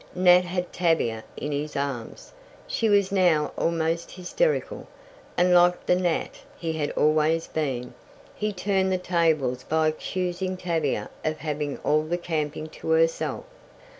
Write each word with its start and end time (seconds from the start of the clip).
Nat 0.15 0.45
had 0.45 0.73
Tavia 0.73 1.23
in 1.37 1.51
his 1.51 1.75
arms. 1.75 2.31
She 2.65 2.89
was 2.89 3.11
now 3.11 3.51
almost 3.55 4.09
hysterical, 4.09 4.87
and 5.37 5.53
like 5.53 5.85
the 5.85 5.93
Nat 5.93 6.39
he 6.57 6.73
had 6.73 6.89
always 6.93 7.45
been, 7.45 7.93
he 8.33 8.51
turned 8.51 8.91
the 8.91 8.97
tables 8.97 9.61
by 9.61 9.87
accusing 9.89 10.57
Tavia 10.57 11.11
of 11.23 11.37
having 11.37 11.77
all 11.83 12.01
the 12.01 12.17
camping 12.17 12.65
to 12.69 12.89
herself. 12.89 13.43